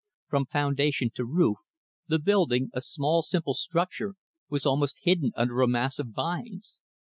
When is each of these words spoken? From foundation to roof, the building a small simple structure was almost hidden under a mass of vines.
From 0.29 0.47
foundation 0.47 1.11
to 1.13 1.25
roof, 1.27 1.59
the 2.07 2.17
building 2.17 2.71
a 2.73 2.81
small 2.81 3.21
simple 3.21 3.53
structure 3.53 4.15
was 4.49 4.65
almost 4.65 4.97
hidden 5.03 5.31
under 5.35 5.61
a 5.61 5.67
mass 5.67 5.99
of 5.99 6.07
vines. 6.07 6.79